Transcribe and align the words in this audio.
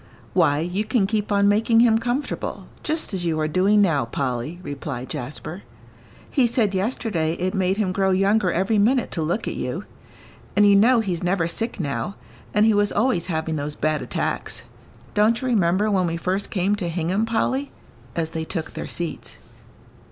"Why, 0.33 0.57
you 0.61 0.83
can 0.83 1.05
keep 1.05 1.31
on 1.31 1.47
making 1.47 1.81
him 1.81 1.99
comfortable, 1.99 2.65
just 2.81 3.13
as 3.13 3.23
you 3.23 3.39
are 3.39 3.47
doing 3.47 3.83
now, 3.83 4.03
Polly," 4.05 4.57
replied 4.63 5.11
Jasper. 5.11 5.61
"He 6.27 6.47
said 6.47 6.73
yesterday 6.73 7.33
it 7.33 7.53
made 7.53 7.77
him 7.77 7.91
grow 7.91 8.09
younger 8.09 8.51
every 8.51 8.79
minute 8.79 9.11
to 9.11 9.21
look 9.21 9.47
at 9.47 9.53
you. 9.53 9.85
And 10.55 10.65
you 10.65 10.75
know 10.75 11.01
he's 11.01 11.21
never 11.21 11.47
sick 11.47 11.79
now, 11.79 12.15
and 12.51 12.65
he 12.65 12.73
was 12.73 12.91
always 12.91 13.27
having 13.27 13.57
those 13.57 13.75
bad 13.75 14.01
attacks. 14.01 14.63
Don't 15.13 15.39
you 15.39 15.47
remember 15.49 15.91
when 15.91 16.07
we 16.07 16.17
first 16.17 16.49
came 16.49 16.75
to 16.77 16.89
Hingham, 16.89 17.27
Polly?" 17.27 17.71
as 18.15 18.31
they 18.31 18.43
took 18.43 18.73
their 18.73 18.87
seats. 18.87 19.37